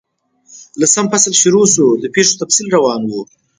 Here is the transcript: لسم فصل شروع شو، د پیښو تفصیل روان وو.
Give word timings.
لسم 0.81 1.05
فصل 1.13 1.31
شروع 1.41 1.65
شو، 1.73 1.87
د 2.03 2.05
پیښو 2.15 2.37
تفصیل 2.41 2.67
روان 2.77 3.01
وو. 3.05 3.21